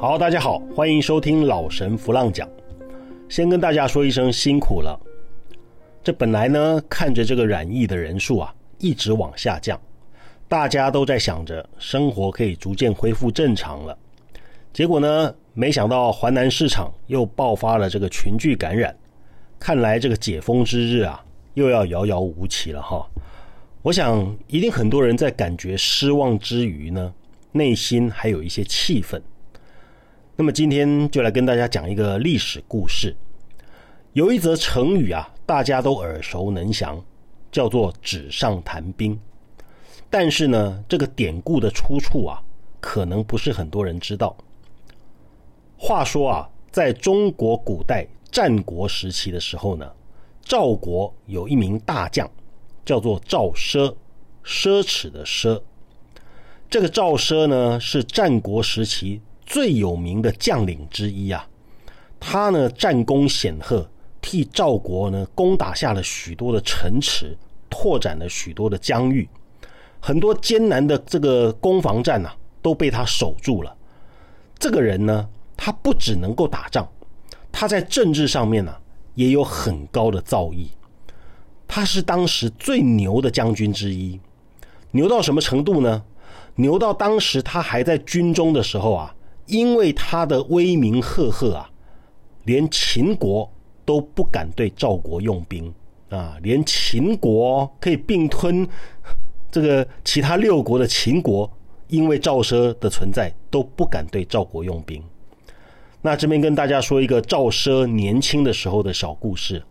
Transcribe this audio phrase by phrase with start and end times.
[0.00, 2.48] 好，大家好，欢迎收听老神弗浪讲。
[3.28, 4.96] 先跟大家说一声辛苦了。
[6.04, 9.76] 这本来呢，看着这个染疫的人数啊，一直往下降，
[10.46, 13.98] 大家都在想着生活可以逐渐恢复正常了。
[14.72, 18.96] 结果呢，没想到华南市场又爆发了这个群聚感染，
[19.58, 21.20] 看来这个解封之日啊，
[21.54, 23.04] 又要遥遥无期了哈。
[23.82, 27.12] 我想，一定很多人在感觉失望之余呢，
[27.50, 29.20] 内心还有一些气愤。
[30.40, 33.16] 那么今天就来跟大家讲一个历史故事。
[34.12, 37.04] 有一则成语啊，大家都耳熟能详，
[37.50, 39.18] 叫做“纸上谈兵”。
[40.08, 42.40] 但是呢，这个典故的出处啊，
[42.78, 44.36] 可能不是很多人知道。
[45.76, 49.90] 话说啊，在中国古代战国时期的时候呢，
[50.40, 52.30] 赵国有一名大将，
[52.84, 53.92] 叫做赵奢，
[54.44, 55.60] 奢侈的奢。
[56.70, 59.20] 这个赵奢呢，是战国时期。
[59.48, 61.48] 最有名的将领之一啊，
[62.20, 63.88] 他呢战功显赫，
[64.20, 67.34] 替赵国呢攻打下了许多的城池，
[67.70, 69.26] 拓展了许多的疆域，
[70.00, 73.74] 很多艰难的这个攻防战呐都被他守住了。
[74.58, 75.26] 这个人呢，
[75.56, 76.86] 他不只能够打仗，
[77.50, 78.76] 他在政治上面呢
[79.14, 80.66] 也有很高的造诣。
[81.66, 84.20] 他是当时最牛的将军之一，
[84.90, 86.04] 牛到什么程度呢？
[86.56, 89.14] 牛到当时他还在军中的时候啊。
[89.48, 91.68] 因为他的威名赫赫啊，
[92.44, 93.50] 连秦国
[93.84, 95.72] 都不敢对赵国用兵
[96.10, 98.68] 啊，连秦国可以并吞
[99.50, 101.50] 这个其他六国的秦国，
[101.88, 105.02] 因为赵奢的存在都不敢对赵国用兵。
[106.02, 109.62] 那这边跟大家说一个赵奢年轻的时候的小故事。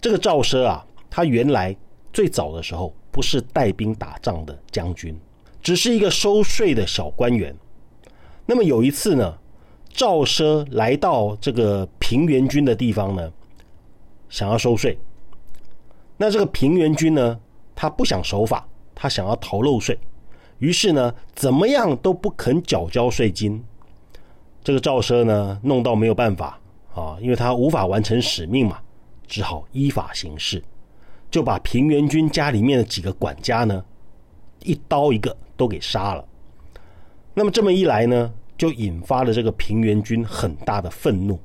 [0.00, 1.74] 这个赵奢啊，他原来
[2.12, 5.18] 最早的时候不是带兵打仗的将军，
[5.62, 7.56] 只是一个收税的小官员。
[8.46, 9.38] 那么有一次呢，
[9.88, 13.32] 赵奢来到这个平原君的地方呢，
[14.28, 14.98] 想要收税。
[16.16, 17.40] 那这个平原君呢，
[17.74, 19.98] 他不想守法，他想要逃漏税，
[20.58, 23.64] 于是呢，怎么样都不肯缴交税金。
[24.62, 26.60] 这个赵奢呢，弄到没有办法
[26.94, 28.78] 啊，因为他无法完成使命嘛，
[29.26, 30.62] 只好依法行事，
[31.30, 33.84] 就把平原君家里面的几个管家呢，
[34.62, 36.24] 一刀一个都给杀了。
[37.34, 41.40] 那么这么一来呢，就引发了这个平原君很大的愤怒。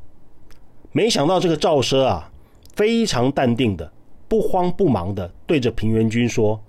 [0.91, 2.29] 没想到这个赵奢啊，
[2.75, 3.89] 非常淡定的、
[4.27, 6.61] 不慌不忙的对着平原君说：“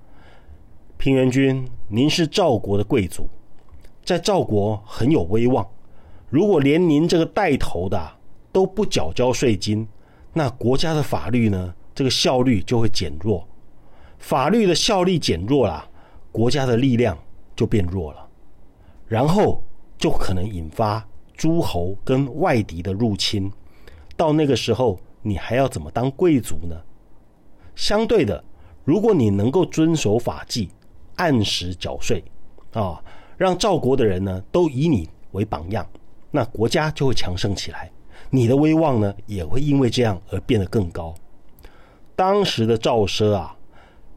[0.99, 3.29] 平原君，您是赵国的贵族，
[4.05, 5.67] 在赵国很有威望。
[6.31, 8.01] 如果连您这个带头的
[8.53, 9.89] 都不缴交税金，
[10.33, 13.49] 那国家的法律呢，这个效率就会减弱。
[14.19, 15.89] 法律的效力减弱了，
[16.31, 17.19] 国家的力量
[17.57, 18.27] 就变弱了。”
[19.09, 19.63] 然后
[19.97, 23.51] 就可能引发诸侯跟外敌的入侵，
[24.17, 26.77] 到那个时候你还要怎么当贵族呢？
[27.75, 28.45] 相对的，
[28.85, 30.69] 如果你能够遵守法纪，
[31.17, 32.23] 按时缴税，
[32.73, 33.03] 啊，
[33.37, 35.89] 让赵国的人呢都以你为榜样，
[36.31, 37.91] 那国家就会强盛起来，
[38.31, 41.15] 你的威望呢也会因为这样而变得更高。
[42.15, 43.57] 当时的赵奢啊，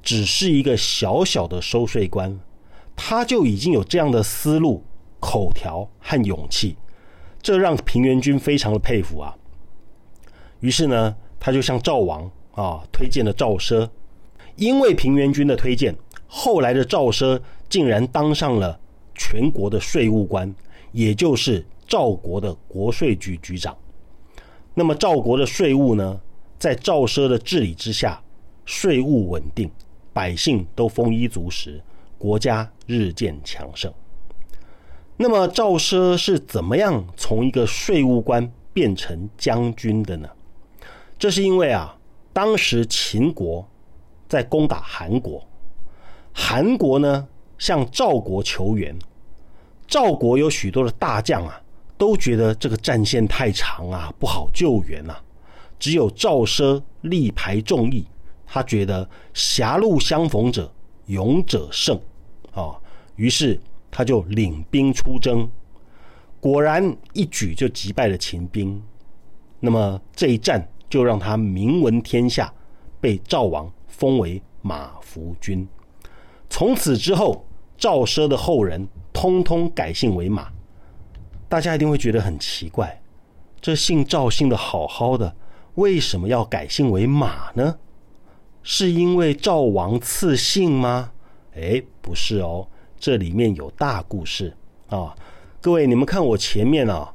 [0.01, 2.37] 只是一个小小的收税官。
[2.95, 4.83] 他就已经有这样的思路、
[5.19, 6.75] 口条和勇气，
[7.41, 9.35] 这让平原君非常的佩服啊。
[10.59, 13.89] 于是呢，他就向赵王啊推荐了赵奢。
[14.57, 15.95] 因为平原君的推荐，
[16.27, 18.79] 后来的赵奢竟然当上了
[19.15, 20.53] 全国的税务官，
[20.91, 23.75] 也就是赵国的国税局局长。
[24.73, 26.19] 那么赵国的税务呢，
[26.59, 28.21] 在赵奢的治理之下，
[28.65, 29.71] 税务稳定，
[30.13, 31.81] 百姓都丰衣足食。
[32.21, 33.91] 国家日渐强盛。
[35.17, 40.29] 那么赵奢是怎么样从一个税务官变成将军的呢？
[41.17, 41.97] 这是因为啊，
[42.31, 43.67] 当时秦国
[44.29, 45.43] 在攻打韩国，
[46.31, 47.27] 韩国呢
[47.57, 48.95] 向赵国求援，
[49.87, 51.59] 赵国有许多的大将啊，
[51.97, 55.15] 都觉得这个战线太长啊，不好救援呐。
[55.77, 58.05] 只有赵奢力排众议，
[58.45, 60.71] 他觉得狭路相逢者，
[61.07, 61.99] 勇者胜。
[62.51, 62.79] 啊，
[63.15, 63.59] 于是
[63.89, 65.49] 他就领兵出征，
[66.39, 68.81] 果然一举就击败了秦兵。
[69.59, 72.53] 那么这一战就让他名闻天下，
[72.99, 75.67] 被赵王封为马服君。
[76.49, 77.45] 从此之后，
[77.77, 80.51] 赵奢的后人通通改姓为马。
[81.47, 83.01] 大家一定会觉得很奇怪，
[83.59, 85.35] 这姓赵姓的好好的，
[85.75, 87.77] 为什么要改姓为马呢？
[88.63, 91.11] 是因为赵王赐姓吗？
[91.55, 92.67] 哎，不是哦，
[92.99, 94.55] 这里面有大故事
[94.87, 95.15] 啊！
[95.59, 97.13] 各位，你们看我前面啊，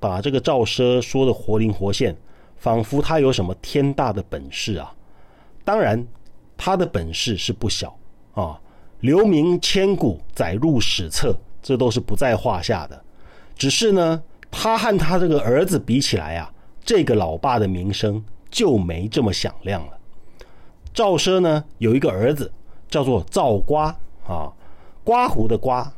[0.00, 2.16] 把这个赵奢说的活灵活现，
[2.56, 4.94] 仿佛他有什么天大的本事啊！
[5.64, 6.06] 当然，
[6.56, 7.96] 他的本事是不小
[8.32, 8.60] 啊，
[9.00, 13.04] 留名千古，载入史册，这都是不在话下的。
[13.54, 16.52] 只是呢，他和他这个儿子比起来啊，
[16.84, 19.98] 这个老爸的名声就没这么响亮了。
[20.92, 22.50] 赵奢呢，有一个儿子
[22.88, 23.86] 叫做赵瓜
[24.26, 24.52] 啊，
[25.02, 25.92] 刮胡的刮。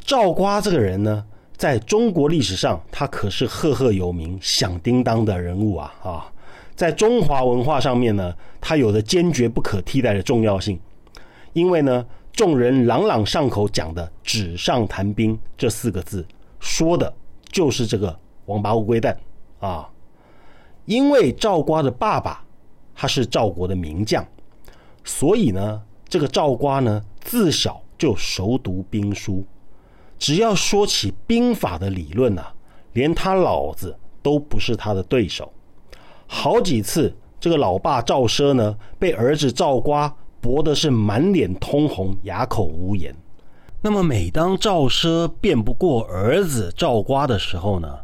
[0.00, 1.24] 赵瓜这个人呢，
[1.56, 6.32] 在中国历史上，他可是赫赫有名、响叮当的人物啊啊！
[6.74, 10.78] 在中华文化上面呢，他有着坚决不可替代的重要性。
[11.52, 16.26] 因为呢，众人朗朗上口讲的“纸上谈兵”这四个字，
[16.60, 17.12] 说的
[17.50, 19.18] 就是这个王八乌龟蛋
[19.60, 19.88] 啊！
[20.84, 22.44] 因为赵瓜的爸爸。
[23.00, 24.26] 他是赵国的名将，
[25.04, 29.44] 所以呢，这个赵瓜呢，自小就熟读兵书。
[30.18, 32.52] 只要说起兵法的理论啊，
[32.94, 35.52] 连他老子都不是他的对手。
[36.26, 43.14] 好几次，这个老爸赵奢呢，被儿子赵瓜驳的是满脸通红、哑口无言。
[43.80, 47.98] 那么，每当赵奢辩不过儿子赵瓜的时候呢，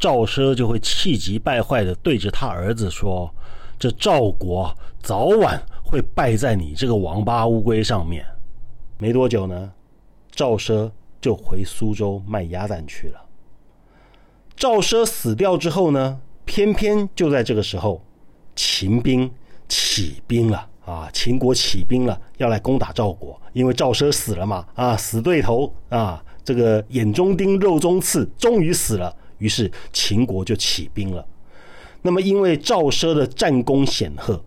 [0.00, 3.32] 赵奢就会气急败坏的对着他儿子说。
[3.78, 8.24] 这赵国早晚会败在你这个王八乌龟上面。
[8.98, 9.72] 没多久呢，
[10.32, 13.20] 赵奢就回苏州卖鸭蛋去了。
[14.54, 18.04] 赵奢死掉之后呢，偏偏就在这个时候，
[18.54, 19.30] 秦兵
[19.66, 21.08] 起兵了啊！
[21.14, 23.40] 秦国起兵了，要来攻打赵国。
[23.54, 29.16] 因为赵奢死了嘛，啊，死对头啊，这个眼中钉、肉中刺，终于死了。
[29.40, 31.26] 于是秦国就起兵了。
[32.02, 34.42] 那么，因为赵奢的战功显赫，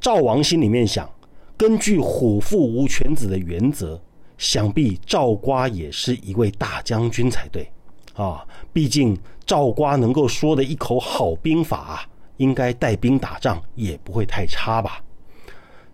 [0.00, 1.08] 赵王心里面想，
[1.56, 3.98] 根据“虎父无犬子”的原则，
[4.36, 7.70] 想必赵瓜也是一位大将军才对
[8.14, 8.46] 啊！
[8.72, 9.16] 毕竟
[9.46, 15.02] 赵瓜能够说的一口好兵法，应该带兵打仗也不会太差吧？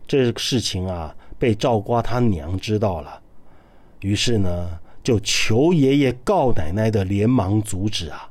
[0.07, 3.21] 这个事情啊，被赵瓜他娘知道了，
[4.01, 8.29] 于是呢，就求爷爷告奶奶的，连忙阻止啊。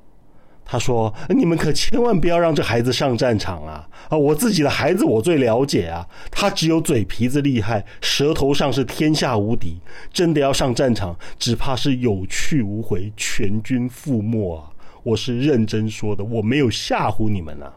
[0.66, 3.88] 他说：“你们可千万不要让这孩子上战场啊！
[4.10, 9.80] 啊，我自己的孩子我最了解啊，他只有嘴皮子厉害，舌头上是天下无敌。
[10.12, 14.70] 真的要上战场，只怕是有去无回，全军覆没啊！
[15.04, 17.72] 我是认真说的，我没有吓唬你们啊。”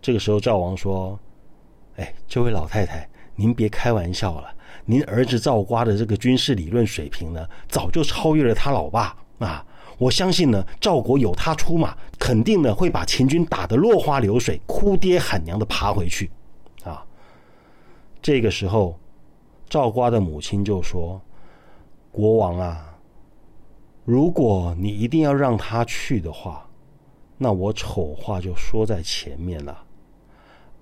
[0.00, 1.20] 这个时候，赵王说
[1.96, 3.06] ：“哎，这位老太太，
[3.36, 4.53] 您别开玩笑了，
[4.86, 9.64] 您儿子赵瓜的这个军事理论水平呢，早就超越了他老爸啊。”
[9.96, 16.28] 我相信呢，赵国有他出马，肯定呢会把秦军打得落花流水，哭爹喊娘的爬回去，
[16.82, 17.06] 啊！
[18.20, 18.98] 这个时候，
[19.68, 21.22] 赵瓜的母亲就说
[22.10, 22.98] ：“国王啊，
[24.04, 26.68] 如果你一定要让他去的话，
[27.38, 29.84] 那我丑话就说在前面了。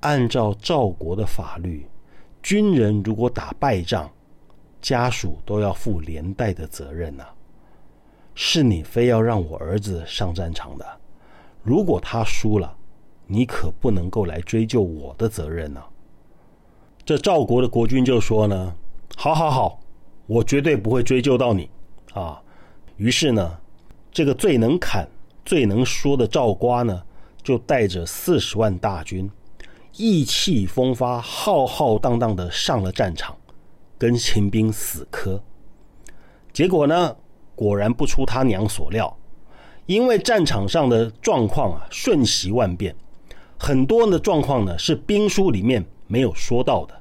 [0.01, 1.87] 按照赵国的法律，
[2.43, 4.11] 军人如果打败仗，
[4.81, 7.25] 家属都要负连带的责任呐。”
[8.35, 10.87] 是你非要让我儿子上战场的，
[11.63, 12.75] 如果他输了，
[13.27, 15.83] 你可不能够来追究我的责任呢。
[17.05, 18.75] 这赵国的国君就说呢
[19.17, 19.81] ：“好好好，
[20.27, 21.69] 我绝对不会追究到你
[22.15, 22.43] 啊。”
[22.97, 23.59] 于是呢，
[24.11, 25.07] 这个最能砍、
[25.45, 27.03] 最能说的赵瓜呢，
[27.43, 29.31] 就带着四十万大军，
[29.97, 33.37] 意气风发、浩浩荡荡的上了战场，
[33.99, 35.43] 跟秦兵死磕。
[36.53, 37.17] 结果呢？
[37.55, 39.15] 果然不出他娘所料，
[39.85, 42.97] 因为战场上的状况啊瞬息万变，
[43.59, 46.95] 很多的状况呢是兵书里面没有说到的。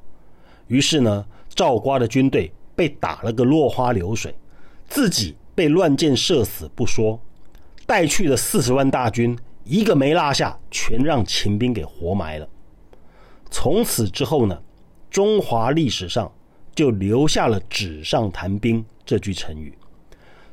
[0.68, 4.36] 于是呢，赵瓜的军队被打了个落花流水，
[4.88, 7.20] 自己被乱箭射死不说，
[7.86, 12.48] 带去的四十万大军一个没落下，全让秦兵给活埋了。
[13.52, 14.60] 从此之后呢，
[15.10, 16.32] 中华历史上
[16.74, 19.78] 就留下了“纸上谈兵”这句成语。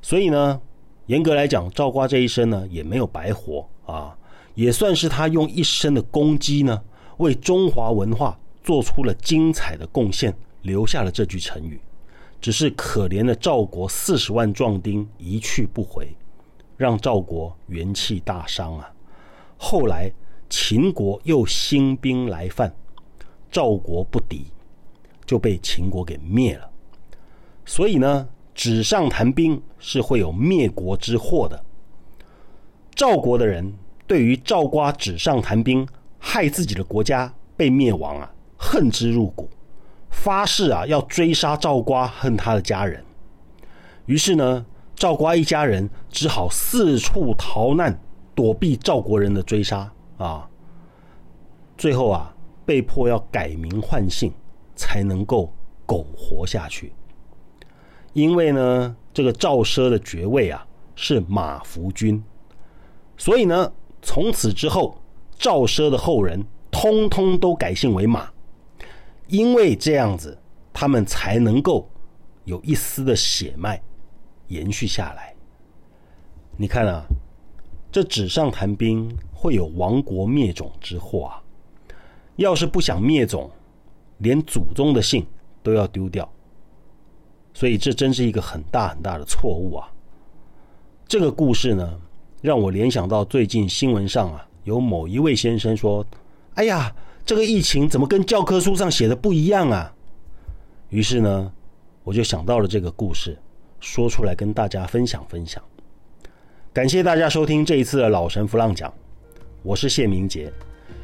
[0.02, 0.60] 所以呢，
[1.06, 4.18] 严格来讲，赵瓜这一生呢也没有白活啊，
[4.54, 6.82] 也算是他用一生的功绩呢，
[7.18, 11.80] 为中华文化做出了精彩的贡献，留下了这句成语。
[12.40, 16.14] 只是可怜的赵国四十万壮丁一去不回，
[16.76, 18.90] 让赵国元气大伤啊。
[19.56, 20.12] 后来
[20.48, 22.72] 秦国又兴兵来犯，
[23.50, 24.46] 赵国不敌，
[25.26, 26.68] 就被秦国给灭了。
[27.64, 28.28] 所以呢。
[28.58, 31.64] 纸上谈兵是会有灭国之祸的。
[32.92, 33.72] 赵国的人
[34.04, 35.86] 对于赵瓜纸上谈兵
[36.18, 39.48] 害自己的国家被灭亡啊，恨之入骨，
[40.10, 43.00] 发誓啊要追杀赵瓜恨他的家人。
[44.06, 47.96] 于是呢，赵瓜一家人只好四处逃难，
[48.34, 50.50] 躲避赵国人的追杀啊。
[51.76, 52.34] 最后啊，
[52.68, 54.30] 被迫要改名换姓，
[54.76, 55.50] 才能够
[55.86, 56.92] 苟活下去。
[58.12, 62.22] 因为呢，这个赵奢的爵位啊是马服君，
[63.16, 63.72] 所以呢，
[64.02, 65.00] 从此之后，
[65.38, 68.30] 赵奢的后人通通都改姓为马，
[69.28, 70.38] 因为这样子，
[70.70, 71.88] 他们才能够
[72.44, 73.82] 有一丝的血脉
[74.48, 75.34] 延续下来。
[76.58, 77.06] 你看啊，
[77.90, 81.42] 这纸上谈兵会有亡国灭种之祸啊！
[82.38, 83.50] 要是不想灭种，
[84.18, 85.26] 连祖宗的姓
[85.60, 86.30] 都要丢掉。
[87.52, 89.90] 所以这真是一个很大很大的错误啊！
[91.08, 92.00] 这个故事呢，
[92.40, 96.06] 让我联想到最近新闻上啊，有某一位先生说
[96.54, 96.94] ：“哎呀，
[97.26, 99.92] 这个疫情怎么跟教科书上写的不一样啊？”
[100.90, 101.52] 于是呢，
[102.04, 103.36] 我就想到了这个故事，
[103.80, 105.60] 说出来跟大家分享分享。
[106.72, 108.94] 感谢大家收听这一次的老神弗浪讲，
[109.64, 110.52] 我是谢明杰。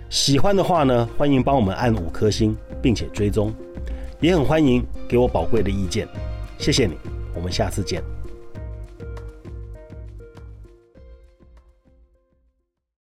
[0.08, 3.52] 喜欢的话呢，欢迎帮我们按五颗星，并且追踪，
[4.20, 6.06] 也很欢迎给我宝贵的意见。
[6.58, 6.94] 谢谢你，
[7.34, 8.02] 我们下次见。